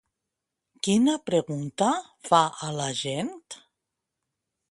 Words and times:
Quina 0.87 1.13
pregunta 1.31 1.91
fa 2.29 2.41
a 2.69 2.71
la 2.79 2.89
gent? 3.03 3.31